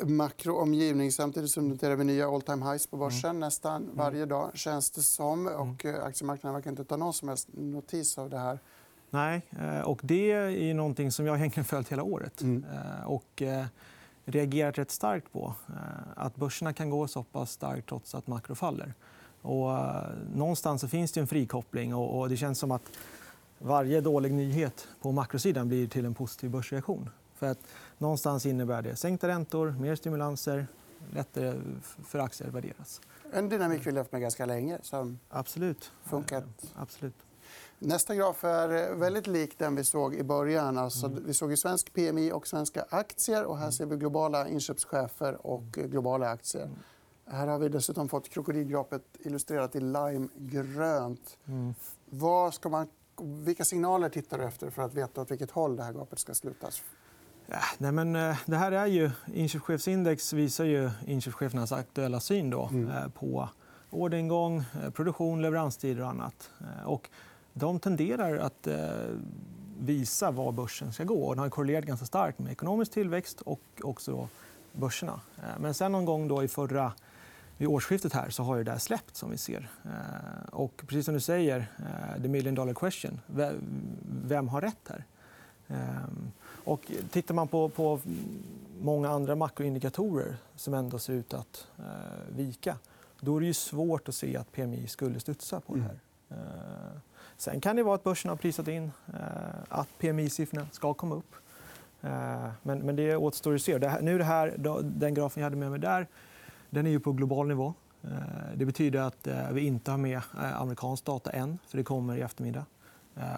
makroomgivning. 0.04 1.12
Samtidigt 1.12 1.51
som 1.51 1.70
noterar 1.70 1.96
vi 1.96 2.04
nya 2.04 2.28
all 2.28 2.42
time 2.42 2.66
highs 2.66 2.88
på 2.88 2.98
börsen 2.98 3.30
mm. 3.30 3.40
nästan 3.40 3.84
mm. 3.84 3.96
varje 3.96 4.25
dag. 4.25 4.51
känns 4.54 4.92
det 4.92 5.01
som. 5.01 5.48
Mm. 5.48 5.60
Och 5.60 5.86
aktiemarknaden 5.86 6.54
verkar 6.54 6.70
inte 6.70 6.86
ta 6.86 6.98
någon 6.98 7.13
som 7.13 7.28
helst 7.28 7.50
notis 7.54 8.18
av 8.18 8.30
det 8.30 8.40
här. 8.40 8.60
Nej, 9.13 9.41
eh, 9.60 9.82
och 9.82 10.00
det 10.03 10.32
är 10.32 10.74
någonting 10.74 11.12
som 11.12 11.25
jag 11.25 11.38
egentligen 11.38 11.65
följt 11.65 11.91
hela 11.91 12.03
året. 12.03 12.41
Mm. 12.41 12.65
Eh, 12.74 13.06
och 13.06 13.44
reagerat 14.25 14.77
rätt 14.77 14.91
starkt 14.91 15.34
på. 15.34 15.53
Att 16.15 16.36
börserna 16.36 16.74
kan 16.74 16.89
gå 16.89 17.08
så 17.08 17.24
pass 17.24 17.51
starkt 17.51 17.89
trots 17.89 18.15
att 18.15 18.27
makro 18.27 18.56
faller. 18.56 18.94
Och, 19.41 19.70
någonstans 20.36 20.82
så 20.82 20.88
finns 20.88 21.12
det 21.12 21.20
en 21.20 21.27
frikoppling. 21.27 21.96
Och, 21.96 22.20
och, 22.20 22.30
det 22.30 22.38
känns 22.38 22.60
som 22.60 22.72
att 22.72 22.82
varje 23.60 24.01
dålig 24.01 24.34
nyhet 24.34 24.88
på 25.01 25.12
makrosidan 25.12 25.68
blir 25.68 25.88
till 25.88 26.06
en 26.06 26.13
positiv 26.13 26.50
börsreaktion. 26.50 27.10
För 27.36 27.48
att 27.48 27.60
någonstans 27.98 28.46
innebär 28.46 28.82
det 28.82 28.96
sänkta 28.96 29.27
räntor, 29.27 29.72
mer 29.80 29.96
stimulanser, 29.96 30.68
lättare 31.13 31.62
för 32.06 32.20
aktier 32.20 32.48
att 32.48 32.53
värderas. 32.53 33.01
En 33.34 33.50
dynamik 33.50 33.88
vi 33.88 33.91
levt 33.91 34.12
med 34.12 34.22
ganska 34.22 34.46
länge 34.46 34.77
som 34.82 35.20
Absolut. 35.30 35.91
funkat. 36.03 36.44
Absolut. 36.75 37.15
Nästa 37.79 38.15
graf 38.15 38.43
är 38.43 38.96
väldigt 38.96 39.27
lik 39.27 39.58
den 39.58 39.75
vi 39.75 39.84
såg 39.84 40.15
i 40.15 40.24
början. 40.24 40.77
Alltså, 40.77 41.05
mm. 41.05 41.24
Vi 41.25 41.34
såg 41.34 41.51
ju 41.51 41.58
svensk 41.58 41.93
PMI 41.93 42.31
och 42.31 42.48
svenska 42.48 42.86
aktier. 42.89 43.43
och 43.43 43.58
Här 43.58 43.72
ser 43.72 43.86
vi 43.86 43.98
globala 43.98 44.48
inköpschefer 44.48 45.48
och 45.48 45.63
globala 45.72 46.29
aktier. 46.29 46.63
Mm. 46.63 46.75
Här 47.25 47.48
har 47.48 47.60
vi 47.60 47.70
dessutom 47.70 48.10
fått 48.10 48.29
krokodilgapet 48.29 49.03
illustrerat 49.20 49.75
i 49.75 49.79
limegrönt. 49.79 51.38
Mm. 51.48 51.74
Vad 52.05 52.53
ska 52.53 52.70
man, 52.70 52.88
vilka 53.22 53.65
signaler 53.65 54.10
tittar 54.10 54.38
du 54.38 54.43
efter 54.43 54.70
för 54.70 54.81
att 54.81 54.93
veta 54.93 55.22
åt 55.22 55.31
vilket 55.31 55.51
håll 55.51 55.75
det 55.75 55.84
här 55.84 55.93
gapet 55.93 56.20
ska 56.20 56.34
slutas? 56.34 56.81
Ja, 57.46 57.60
nej, 57.77 57.91
men, 57.91 58.15
eh, 58.15 58.38
det 58.46 58.58
här 58.58 58.72
är 58.72 58.86
ju, 58.86 59.12
inköpschefsindex 59.34 60.34
visar 60.34 60.65
ju 60.65 60.91
inköpschefernas 61.05 61.72
aktuella 61.72 62.20
syn 62.20 62.50
då, 62.50 62.70
mm. 62.72 62.89
Eh, 62.89 63.08
på 63.08 63.50
orderingång, 63.89 64.58
eh, 64.58 64.89
produktion, 64.89 65.41
leveranstider 65.41 66.01
och 66.01 66.10
annat. 66.10 66.50
Och 66.86 67.10
de 67.53 67.79
tenderar 67.79 68.38
att 68.38 68.67
visa 69.79 70.31
var 70.31 70.51
börsen 70.51 70.93
ska 70.93 71.03
gå. 71.03 71.34
Den 71.34 71.39
har 71.39 71.50
korrelerat 71.50 71.86
ganska 71.86 72.05
starkt 72.05 72.39
med 72.39 72.51
ekonomisk 72.51 72.91
tillväxt 72.91 73.41
och 73.41 73.62
också 73.84 74.29
börserna. 74.74 75.22
Men 75.60 75.74
sen 75.74 75.91
någon 75.91 76.05
gång 76.05 76.27
då 76.27 76.43
i 76.43 76.48
förra 76.48 76.93
vid 77.58 77.67
årsskiftet 77.67 78.13
här 78.13 78.29
så 78.29 78.43
har 78.43 78.58
det 78.58 78.63
där 78.63 78.77
släppt. 78.77 79.15
som 79.15 79.31
vi 79.31 79.38
ser. 79.38 79.70
Och 80.51 80.84
precis 80.88 81.05
som 81.05 81.13
du 81.13 81.20
säger, 81.20 81.67
the 82.22 82.27
million 82.27 82.55
dollar 82.55 82.74
question. 82.74 83.20
Vem 84.24 84.48
har 84.48 84.62
rätt 84.62 84.89
här? 84.89 85.05
Och 86.63 86.91
tittar 87.12 87.34
man 87.36 87.48
på, 87.48 87.70
på 87.70 88.00
många 88.81 89.10
andra 89.10 89.36
makroindikatorer 89.36 90.36
som 90.55 90.74
ändå 90.74 91.00
ser 91.00 91.13
ut 91.13 91.34
att 91.34 91.67
eh, 91.79 91.86
vika 92.36 92.77
då 93.20 93.36
är 93.36 93.39
det 93.39 93.46
ju 93.46 93.53
svårt 93.53 94.10
att 94.10 94.15
se 94.15 94.38
att 94.38 94.51
PMI 94.51 94.88
skulle 94.88 95.20
studsa 95.20 95.60
på 95.60 95.75
det 95.75 95.81
här. 95.81 96.00
Mm. 97.42 97.54
Sen 97.54 97.62
kan 97.62 97.76
det 97.76 97.84
vara 97.84 97.96
att 97.96 98.04
börsen 98.04 98.30
har 98.30 98.36
prisat 98.36 98.68
in 98.68 98.92
eh, 99.14 99.20
att 99.70 99.88
PMI-siffrorna 100.00 100.68
ska 100.72 100.94
komma 100.94 101.16
upp. 101.16 101.36
Eh, 102.02 102.50
men, 102.62 102.80
men 102.80 102.96
det 102.96 103.16
återstår 103.16 103.56
att 103.56 103.62
se. 103.62 103.78
Det 103.78 103.88
här, 103.88 104.02
nu 104.02 104.18
det 104.18 104.24
här, 104.24 104.56
den 104.84 105.14
grafen 105.14 105.42
jag 105.42 105.46
hade 105.46 105.56
med 105.56 105.72
mig 105.72 105.80
där 105.80 106.08
den 106.70 106.88
är 106.88 106.92
ju 106.92 107.00
på 107.00 107.12
global 107.12 107.48
nivå. 107.48 107.74
Eh, 108.04 108.10
det 108.56 108.66
betyder 108.66 109.00
att 109.00 109.28
vi 109.52 109.62
inte 109.62 109.92
har 109.92 109.98
med 109.98 110.22
amerikansk 110.34 111.06
data 111.06 111.32
än, 111.32 111.60
för 111.68 111.78
det 111.78 111.84
kommer 111.84 112.18
i 112.18 112.22
eftermiddag. 112.22 112.66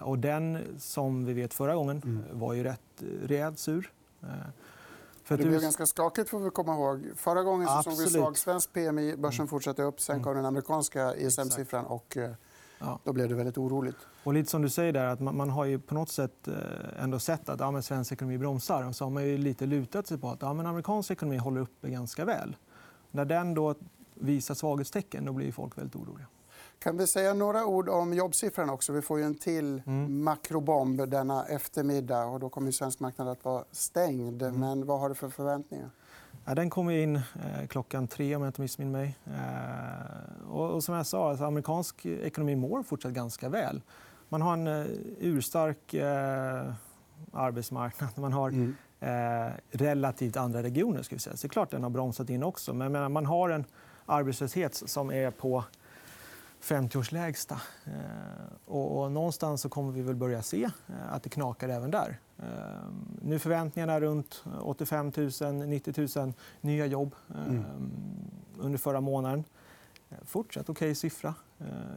Och 0.02 0.18
den, 0.18 0.58
som 0.78 1.24
vi 1.24 1.32
vet 1.32 1.54
förra 1.54 1.74
gången, 1.74 2.02
mm. 2.04 2.24
var 2.32 2.52
ju 2.52 2.62
rätt 2.62 3.02
rejält 3.22 3.58
sur. 3.58 3.90
För 5.24 5.36
det 5.36 5.44
blev 5.44 5.60
ganska 5.60 5.86
skakigt. 5.86 6.30
får 6.30 6.40
vi 6.40 6.50
komma 6.50 6.74
ihåg. 6.74 7.10
Förra 7.16 7.42
gången 7.42 7.68
så 7.68 7.82
såg 7.82 7.98
vi 7.98 8.10
svag 8.10 8.38
svensk 8.38 8.72
PMI. 8.72 9.16
Börsen 9.16 9.40
mm. 9.40 9.48
fortsatte 9.48 9.82
upp. 9.82 10.00
Sen 10.00 10.22
kom 10.22 10.36
den 10.36 10.44
amerikanska 10.44 11.14
ISM-siffran. 11.16 11.84
och 11.84 12.16
ja. 12.78 12.98
Då 13.04 13.12
blev 13.12 13.28
det 13.28 13.34
väldigt 13.34 13.58
oroligt. 13.58 13.96
Och 14.24 14.34
lite 14.34 14.50
som 14.50 14.62
du 14.62 14.70
säger, 14.70 14.92
där, 14.92 15.06
att 15.06 15.20
man, 15.20 15.36
man 15.36 15.50
har 15.50 15.64
ju 15.64 15.78
på 15.78 15.94
något 15.94 16.08
sätt 16.08 16.48
eh, 16.48 16.54
ändå 17.02 17.18
sett 17.18 17.48
att 17.48 17.60
ja, 17.60 17.70
men 17.70 17.82
svensk 17.82 18.12
ekonomi 18.12 18.38
bromsar. 18.38 18.88
Och 18.88 18.96
så 18.96 19.04
har 19.04 19.10
man 19.10 19.24
ju 19.24 19.38
lite 19.38 19.66
lutat 19.66 20.06
sig 20.06 20.18
på 20.18 20.30
att 20.30 20.42
ja, 20.42 20.52
men 20.52 20.66
amerikansk 20.66 21.10
ekonomi 21.10 21.36
håller 21.36 21.60
uppe 21.60 21.90
ganska 21.90 22.24
väl. 22.24 22.56
När 23.10 23.24
den 23.24 23.54
då 23.54 23.74
visar 24.14 24.54
svaghetstecken 24.54 25.24
då 25.24 25.32
blir 25.32 25.52
folk 25.52 25.78
väldigt 25.78 25.96
oroliga. 25.96 26.26
Kan 26.78 26.96
vi 26.96 27.06
säga 27.06 27.34
några 27.34 27.66
ord 27.66 27.88
om 27.88 28.14
jobbsiffrorna 28.14 28.72
också? 28.72 28.92
Vi 28.92 29.02
får 29.02 29.18
ju 29.18 29.24
en 29.24 29.34
till 29.34 29.82
mm. 29.86 30.24
makrobomb 30.24 31.08
denna 31.08 31.46
eftermiddag. 31.46 32.24
Och 32.24 32.40
då 32.40 32.48
kommer 32.48 32.70
svensk 32.70 33.00
marknad 33.00 33.28
att 33.28 33.44
vara 33.44 33.64
stängd. 33.70 34.42
Mm. 34.42 34.60
Men 34.60 34.86
vad 34.86 35.00
har 35.00 35.08
du 35.08 35.14
för 35.14 35.28
förväntningar? 35.28 35.90
Ja, 36.44 36.54
den 36.54 36.70
kommer 36.70 36.92
in 36.92 37.16
eh, 37.16 37.66
klockan 37.68 38.08
tre, 38.08 38.36
om 38.36 38.42
jag 38.42 38.48
inte 38.48 38.60
missminner 38.60 38.92
mig. 38.92 39.16
Eh, 39.26 40.50
och, 40.50 40.70
och, 40.70 40.84
som 40.84 40.94
jag 40.94 41.06
sa, 41.06 41.30
alltså, 41.30 41.44
amerikansk 41.44 42.06
ekonomi 42.06 42.56
mår 42.56 42.82
fortsatt 42.82 43.12
ganska 43.12 43.48
väl. 43.48 43.82
Man 44.28 44.42
har 44.42 44.52
en 44.52 44.66
eh, 44.66 44.86
urstark 45.18 45.94
arbetsmarknad. 47.32 48.10
Man 48.16 48.32
har 48.32 48.48
mm. 48.48 48.74
relativt 49.70 50.36
andra 50.36 50.62
regioner. 50.62 51.02
Ska 51.02 51.14
vi 51.14 51.20
säga. 51.20 51.36
Så 51.36 51.46
det 51.46 51.50
är 51.50 51.52
klart 51.52 51.70
den 51.70 51.82
har 51.82 51.90
bromsat 51.90 52.30
in 52.30 52.42
också. 52.42 52.74
Men 52.74 53.12
man 53.12 53.26
har 53.26 53.50
en 53.50 53.64
arbetslöshet 54.06 54.74
som 54.74 55.10
är 55.10 55.30
på 55.30 55.64
50-årslägsta. 56.64 57.56
Eh, 57.84 57.92
och, 58.66 59.02
och 59.02 59.12
någonstans 59.12 59.60
så 59.60 59.68
kommer 59.68 59.92
vi 59.92 60.02
väl 60.02 60.16
börja 60.16 60.42
se 60.42 60.70
att 61.10 61.22
det 61.22 61.28
knakar 61.28 61.68
även 61.68 61.90
där. 61.90 62.18
Eh, 62.38 62.46
nu 63.22 63.38
förväntningarna 63.38 64.00
runt 64.00 64.44
85 64.60 65.12
000, 65.40 65.54
90 65.54 66.08
000 66.18 66.32
nya 66.60 66.86
jobb 66.86 67.14
mm. 67.46 67.64
under 68.58 68.78
förra 68.78 69.00
månaden. 69.00 69.44
Fortsatt 70.22 70.68
okej 70.68 70.86
okay 70.86 70.94
siffra. 70.94 71.34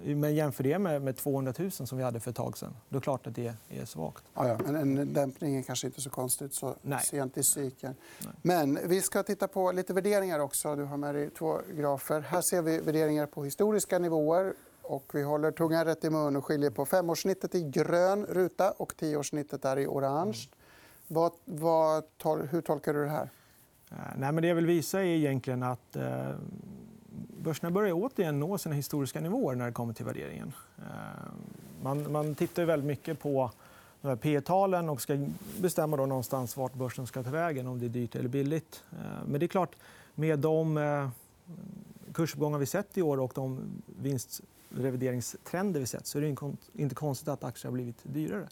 Men 0.03 0.35
jämför 0.35 0.63
det 0.63 0.79
med 0.79 1.15
200 1.15 1.53
000 1.59 1.71
som 1.71 1.97
vi 1.97 2.03
hade 2.03 2.19
för 2.19 2.29
ett 2.29 2.37
tag 2.37 2.57
sen. 2.57 2.75
Då 2.89 2.95
är 2.95 2.99
det 2.99 3.03
klart 3.03 3.27
att 3.27 3.35
det 3.35 3.53
är 3.69 3.85
svagt. 3.85 4.23
Ja, 4.33 4.47
ja. 4.47 4.57
Men 4.65 4.75
en 4.75 5.13
dämpning 5.13 5.55
är 5.55 5.61
kanske 5.61 5.87
inte 5.87 6.01
så 6.01 6.09
konstigt 6.09 6.53
så 6.53 6.75
Nej. 6.81 6.99
sent 7.03 7.37
i 7.37 7.43
cykeln. 7.43 7.95
Men 8.41 8.79
vi 8.83 9.01
ska 9.01 9.23
titta 9.23 9.47
på 9.47 9.71
lite 9.71 9.93
värderingar 9.93 10.39
också. 10.39 10.75
Du 10.75 10.83
har 10.83 10.97
med 10.97 11.15
dig 11.15 11.29
två 11.29 11.59
grafer. 11.75 12.21
Här 12.21 12.41
ser 12.41 12.61
vi 12.61 12.79
värderingar 12.79 13.25
på 13.25 13.43
historiska 13.43 13.99
nivåer. 13.99 14.53
Och 14.87 15.11
vi 15.13 15.23
håller 15.23 15.51
tungan 15.51 15.85
rätt 15.85 16.03
i 16.03 16.09
mun 16.09 16.35
och 16.35 16.45
skiljer 16.45 16.69
på 16.69 16.85
femårssnittet 16.85 17.55
i 17.55 17.63
grön 17.63 18.25
ruta 18.25 18.71
och 18.71 18.97
tioårssnittet 18.97 19.65
är 19.65 19.79
i 19.79 19.87
orange. 19.87 20.47
Mm. 20.47 20.57
Vad, 21.07 21.31
vad, 21.45 22.03
hur 22.49 22.61
tolkar 22.61 22.93
du 22.93 23.03
det 23.03 23.09
här? 23.09 23.29
Eh, 23.91 23.97
nej, 24.17 24.31
men 24.31 24.41
det 24.41 24.47
jag 24.47 24.55
vill 24.55 24.65
visa 24.65 24.99
är 24.99 25.05
egentligen 25.05 25.63
att 25.63 25.95
eh, 25.95 26.31
börserna 27.43 27.71
börjar 27.71 27.93
återigen 27.93 28.39
nå 28.39 28.57
sina 28.57 28.75
historiska 28.75 29.19
nivåer 29.19 29.55
när 29.55 29.65
det 29.65 29.71
kommer 29.71 29.93
till 29.93 30.05
värderingen. 30.05 30.53
Eh, 30.77 30.83
man, 31.83 32.11
man 32.11 32.35
tittar 32.35 32.65
väldigt 32.65 32.87
mycket 32.87 33.19
på 33.19 33.51
P 34.21 34.41
talen 34.41 34.89
och 34.89 35.01
ska 35.01 35.27
bestämma 35.59 35.97
då 35.97 36.05
någonstans 36.05 36.57
vart 36.57 36.73
börsen 36.73 37.07
ska 37.07 37.23
ta 37.23 37.29
vägen, 37.29 37.67
om 37.67 37.79
det 37.79 37.85
är 37.85 37.89
dyrt 37.89 38.15
eller 38.15 38.29
billigt. 38.29 38.83
Eh, 38.91 39.27
men 39.27 39.39
det 39.39 39.45
är 39.45 39.47
klart, 39.47 39.75
med 40.15 40.39
de 40.39 40.77
eh, 40.77 41.09
kursuppgångar 42.13 42.57
vi 42.57 42.65
sett 42.65 42.97
i 42.97 43.01
år 43.01 43.19
och 43.19 43.31
de 43.35 43.59
vinstrevideringstrender 44.69 45.79
vi 45.79 45.85
sett 45.85 46.07
så 46.07 46.17
är 46.17 46.21
det 46.21 46.81
inte 46.83 46.95
konstigt 46.95 47.27
att 47.27 47.43
aktier 47.43 47.69
har 47.69 47.73
blivit 47.73 47.97
dyrare. 48.03 48.47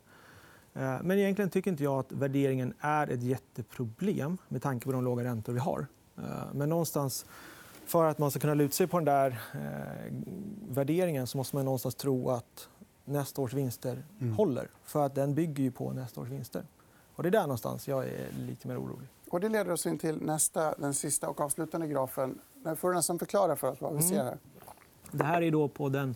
Men 0.74 1.12
egentligen 1.12 1.50
tycker 1.50 1.72
inte 1.72 1.84
jag 1.84 2.00
att 2.00 2.12
värderingen 2.12 2.74
är 2.80 3.08
ett 3.08 3.24
jätteproblem 3.24 4.38
med 4.48 4.62
tanke 4.62 4.86
på 4.86 4.92
de 4.92 5.04
låga 5.04 5.24
räntor 5.24 5.54
vi 5.54 5.60
har. 5.60 5.88
Men 6.54 6.70
någonstans 6.70 7.26
för 7.86 8.06
att 8.06 8.18
man 8.18 8.32
ska 8.32 8.40
kunna 8.40 8.54
luta 8.54 8.74
sig 8.74 8.88
på 8.88 8.98
den 8.98 9.06
där 9.06 9.40
eh, 9.54 10.14
värderingen 10.70 11.28
så 11.28 11.38
måste 11.38 11.56
man 11.56 11.66
någonstans 11.66 11.96
tro 11.96 12.30
att 12.30 12.70
nästa 13.06 13.42
års 13.42 13.54
vinster 13.54 14.04
mm. 14.20 14.34
håller. 14.34 14.70
För 14.84 15.06
att 15.06 15.16
Den 15.16 15.36
bygger 15.36 15.64
ju 15.64 15.72
på 15.72 15.92
nästa 15.92 16.22
års 16.22 16.28
vinster. 16.28 16.64
Och 17.16 17.24
det 17.24 17.30
är 17.30 17.32
där 17.32 17.42
någonstans 17.42 17.88
jag 17.88 18.06
är 18.06 18.28
lite 18.48 18.68
mer 18.68 18.78
orolig. 18.78 19.08
Och 19.30 19.40
det 19.40 19.50
leder 19.50 19.72
oss 19.72 19.86
in 19.86 19.98
till 19.98 20.22
nästa, 20.22 20.76
den 20.76 20.94
sista 20.94 21.30
och 21.30 21.42
avslutande 21.42 21.88
grafen. 21.88 22.40
Får 22.78 22.90
du 22.90 22.96
nästan 22.96 23.20
förklara 23.20 23.56
för 23.56 23.72
oss 23.72 23.82
vad 23.82 23.92
vi 23.92 23.98
mm. 23.98 24.10
ser 24.10 24.24
här. 24.24 24.38
Det 25.12 25.24
här 25.24 25.42
är 25.42 25.52
då 25.52 25.68
på 25.68 25.90
den 25.90 26.16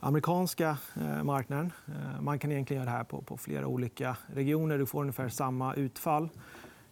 amerikanska 0.00 0.78
eh, 0.96 1.22
marknaden. 1.22 1.72
Eh, 1.86 2.20
man 2.20 2.38
kan 2.38 2.52
egentligen 2.52 2.82
göra 2.82 2.90
det 2.92 2.96
här 2.96 3.04
på, 3.04 3.22
på 3.22 3.36
flera 3.36 3.66
olika 3.66 4.16
regioner. 4.34 4.78
Du 4.78 4.86
får 4.86 5.00
ungefär 5.00 5.28
samma 5.28 5.74
utfall. 5.74 6.28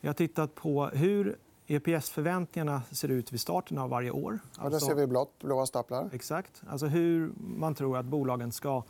Jag 0.01 0.09
har 0.09 0.15
tittat 0.15 0.55
på 0.55 0.87
hur 0.87 1.37
EPS-förväntningarna 1.67 2.83
ser 2.91 3.09
ut 3.09 3.33
vid 3.33 3.41
starten 3.41 3.79
av 3.79 3.91
varje 3.91 4.11
år. 4.11 4.39
Ja, 4.57 4.63
där 4.63 4.71
alltså- 4.71 4.87
ser 4.87 4.95
vi 4.95 5.07
blått, 5.07 5.39
blåa 5.39 5.67
staplar. 5.67 6.11
Exakt. 6.13 6.63
Alltså 6.69 6.87
hur 6.87 7.33
man 7.37 7.75
tror 7.75 7.99
att 7.99 8.07
bolagen 8.07 8.53
ska 8.53 8.83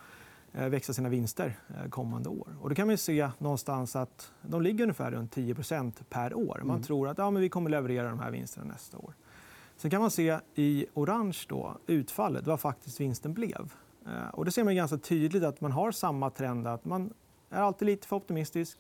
eh, 0.52 0.68
växa 0.68 0.92
sina 0.92 1.08
vinster 1.08 1.58
kommande 1.90 2.28
år. 2.28 2.56
Och 2.60 2.68
då 2.68 2.74
kan 2.74 2.86
man 2.86 2.98
se 2.98 3.30
någonstans 3.38 3.96
att 3.96 4.32
de 4.42 4.62
ligger 4.62 4.84
ungefär 4.84 5.10
runt 5.10 5.36
10% 5.36 5.92
per 6.08 6.34
år. 6.34 6.60
Man 6.62 6.70
mm. 6.70 6.82
tror 6.82 7.08
att 7.08 7.18
ja, 7.18 7.30
men 7.30 7.42
vi 7.42 7.48
kommer 7.48 7.70
leverera 7.70 8.10
de 8.10 8.18
här 8.18 8.30
vinsterna 8.30 8.66
nästa 8.66 8.98
år. 8.98 9.14
Sen 9.78 9.90
kan 9.90 10.00
man 10.00 10.10
se 10.10 10.38
i 10.54 10.86
orange 10.94 11.38
då, 11.48 11.76
utfallet, 11.86 12.46
vad 12.46 12.60
faktiskt 12.60 13.00
vinsten 13.00 13.34
blev. 13.34 13.72
Eh, 14.06 14.28
och 14.32 14.44
det 14.44 14.52
ser 14.52 14.64
man 14.64 14.76
ganska 14.76 14.96
tydligt 14.98 15.42
att 15.42 15.60
man 15.60 15.72
har 15.72 15.92
samma 15.92 16.30
trend. 16.30 16.66
att 16.66 16.84
Man 16.84 17.12
är 17.50 17.60
alltid 17.60 17.86
lite 17.86 18.06
för 18.06 18.16
optimistisk. 18.16 18.78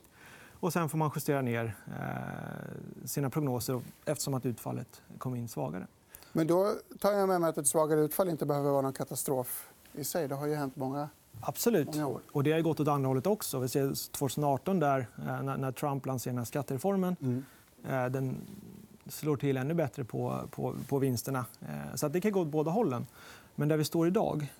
Och 0.60 0.72
sen 0.72 0.88
får 0.88 0.98
man 0.98 1.10
justera 1.14 1.42
ner 1.42 1.76
eh, 1.86 3.06
sina 3.06 3.30
prognoser 3.30 3.80
eftersom 4.04 4.34
att 4.34 4.46
utfallet 4.46 5.02
kom 5.18 5.34
in 5.34 5.48
svagare. 5.48 5.86
Men 6.32 6.46
då 6.46 6.74
tar 6.98 7.12
jag 7.12 7.28
med 7.28 7.40
mig 7.40 7.50
att 7.50 7.58
ett 7.58 7.66
svagare 7.66 8.00
utfall 8.00 8.28
inte 8.28 8.46
behöver 8.46 8.70
vara 8.70 8.82
någon 8.82 8.92
katastrof 8.92 9.70
i 9.92 10.04
sig. 10.04 10.28
Det 10.28 10.34
har 10.34 10.46
ju 10.46 10.54
hänt 10.54 10.76
många 10.76 11.08
Absolut. 11.40 11.88
Och 12.32 12.42
det 12.42 12.52
har 12.52 12.60
gått 12.60 12.80
åt 12.80 12.88
andra 12.88 13.08
hållet 13.08 13.26
också. 13.26 13.58
Vi 13.58 13.68
ser 13.68 14.10
2018 14.12 14.80
där, 14.80 15.06
eh, 15.28 15.42
när 15.42 15.72
Trump 15.72 16.06
lanserade 16.06 16.46
skattereformen. 16.46 17.16
Mm. 17.20 17.44
Den 18.12 18.36
slår 19.08 19.36
till 19.36 19.56
ännu 19.56 19.74
bättre 19.74 20.04
på, 20.04 20.48
på, 20.50 20.74
på 20.88 20.98
vinsterna. 20.98 21.44
Så 21.94 22.08
det 22.08 22.20
kan 22.20 22.32
gå 22.32 22.40
åt 22.40 22.48
båda 22.48 22.70
hållen. 22.70 23.06
Men 23.54 23.68
där 23.68 23.76
vi 23.76 23.84
står 23.84 24.06
idag 24.06 24.52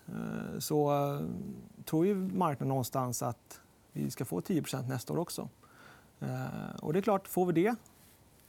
så 0.58 0.92
tror 1.84 2.06
ju 2.06 2.14
marknaden 2.14 2.68
någonstans 2.68 3.22
att 3.22 3.60
vi 3.92 4.10
ska 4.10 4.24
få 4.24 4.40
10 4.40 4.62
nästa 4.88 5.12
år 5.12 5.18
också. 5.18 5.48
Eh, 6.20 6.76
och 6.82 6.92
det 6.92 6.98
är 6.98 7.02
klart, 7.02 7.28
får 7.28 7.46
vi 7.46 7.52
det 7.52 7.76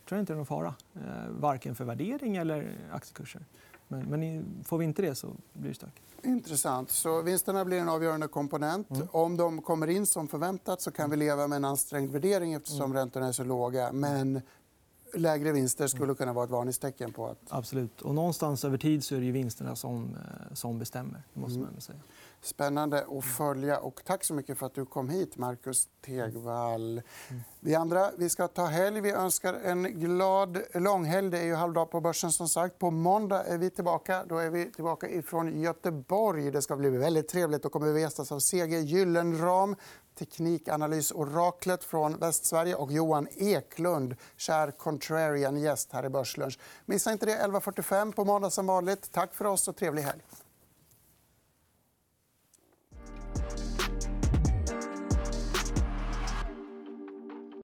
tror 0.10 0.18
jag 0.18 0.22
inte 0.22 0.34
det 0.34 0.36
är 0.36 0.38
någon 0.38 0.46
fara. 0.46 0.74
Eh, 0.96 1.30
varken 1.30 1.76
för 1.76 1.86
värdering 1.86 2.36
eller 2.38 2.78
aktiekurser. 2.92 3.46
Men, 3.88 4.06
men 4.06 4.46
får 4.64 4.78
vi 4.78 4.86
inte 4.86 5.02
det 5.02 5.16
så 5.16 5.28
blir 5.54 5.70
det 5.70 5.76
stökigt. 5.76 6.06
Intressant. 6.24 6.92
Så 6.92 7.22
vinsterna 7.22 7.66
blir 7.66 7.80
en 7.80 7.90
avgörande 7.90 8.28
komponent. 8.28 8.90
Mm. 8.90 9.08
Om 9.12 9.38
de 9.38 9.62
kommer 9.62 9.88
in 9.88 10.06
som 10.06 10.28
förväntat 10.28 10.82
så 10.82 10.92
kan 10.92 11.10
vi 11.10 11.18
leva 11.18 11.48
med 11.48 11.56
en 11.56 11.66
ansträngd 11.66 12.12
värdering 12.12 12.54
eftersom 12.54 12.86
mm. 12.86 12.98
räntorna 12.98 13.28
är 13.28 13.32
så 13.32 13.44
låga. 13.44 13.92
Men 13.92 14.42
lägre 15.14 15.52
vinster 15.52 15.88
skulle 15.88 16.16
kunna 16.16 16.34
vara 16.34 16.46
ett 16.46 16.52
varningstecken 16.52 17.14
på 17.14 17.28
att... 17.28 17.40
Absolut. 17.50 18.02
Och 18.02 18.16
någonstans 18.16 18.66
över 18.66 18.78
tid 18.78 19.04
så 19.04 19.16
är 19.16 19.20
det 19.20 19.32
vinsterna 19.32 19.76
som, 19.76 20.16
eh, 20.16 20.54
som 20.54 20.80
bestämmer. 20.80 21.24
måste 21.34 21.60
mm. 21.60 21.72
man 21.72 21.82
säga. 21.82 22.00
Spännande 22.42 23.06
att 23.18 23.26
följa. 23.26 23.80
Och 23.80 24.02
tack 24.06 24.24
så 24.24 24.34
mycket 24.34 24.58
för 24.58 24.66
att 24.66 24.74
du 24.74 24.86
kom 24.86 25.10
hit, 25.10 25.38
Marcus 25.38 25.88
Tegvall. 26.06 27.02
Vi 27.60 27.76
andra 27.76 28.12
vi 28.18 28.30
ska 28.30 28.48
ta 28.48 28.66
helg. 28.66 29.02
Vi 29.02 29.12
önskar 29.12 29.54
en 29.54 29.84
glad 29.84 30.58
långhelg. 30.74 31.30
Det 31.30 31.40
är 31.40 31.44
ju 31.46 31.56
halvdag 31.56 31.92
på 31.92 32.02
börsen. 32.02 32.32
som 32.32 32.48
sagt. 32.50 32.80
På 32.80 32.92
måndag 32.92 33.44
är 33.44 33.58
vi 33.58 33.70
tillbaka. 33.70 34.26
Då 34.26 34.38
är 34.38 34.50
vi 34.50 34.72
tillbaka 34.72 35.22
från 35.26 35.62
Göteborg. 35.62 36.52
Det 36.52 36.62
ska 36.62 36.76
bli 36.76 36.90
väldigt 36.90 37.28
trevligt. 37.28 37.64
Då 37.64 37.70
kommer 37.70 37.92
vi 37.92 38.02
gästas 38.02 38.32
av 38.32 38.40
CG 38.40 38.80
Gyllenram 38.80 39.76
teknikanalysoraklet 40.20 41.84
från 41.84 42.18
Västsverige 42.18 42.76
och 42.76 42.92
Johan 42.92 43.28
Eklund, 43.36 44.16
kär 44.38 44.72
contrarian 44.72 45.58
gäst 45.58 45.90
här 45.92 46.06
i 46.06 46.10
Börslunch. 46.10 46.60
Missa 46.86 47.12
inte 47.12 47.26
det 47.26 47.36
11.45 47.36 48.12
på 48.12 48.26
måndag 48.26 48.50
som 48.50 48.68
vanligt. 48.68 49.12
Tack 49.12 49.36
för 49.36 49.46
oss 49.46 49.68
och 49.68 49.76
trevlig 49.76 50.02
helg. 50.02 50.22